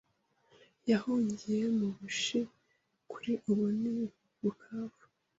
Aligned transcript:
Yahungiye 0.89 1.63
mu 1.77 1.87
bushi 1.97 2.39
kuri 3.11 3.31
ubu 3.49 3.65
ni 3.81 3.93
bukavu 4.41 5.03